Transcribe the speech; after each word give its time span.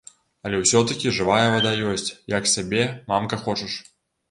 Але 0.47 0.61
ўсё-такі 0.61 1.11
жывая 1.17 1.43
вада 1.57 1.75
ёсць, 1.91 2.09
як 2.37 2.51
сабе, 2.55 2.83
мамка, 3.15 3.43
хочаш! 3.47 3.81